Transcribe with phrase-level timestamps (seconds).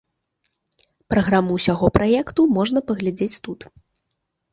[1.13, 3.59] Праграму ўсяго праекту можна паглядзець тут.